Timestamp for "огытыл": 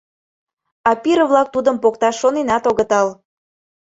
2.69-3.07